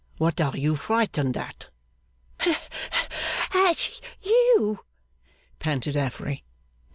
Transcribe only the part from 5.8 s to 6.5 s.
Affery.